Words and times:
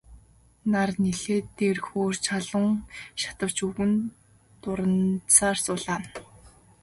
Нар 0.71 0.89
нэлээд 1.03 1.45
дээр 1.57 1.77
хөөрч 1.87 2.23
халуун 2.31 2.73
шатавч 3.21 3.57
өвгөн 3.65 3.91
дурандсаар 4.61 5.57
суулаа. 5.65 5.99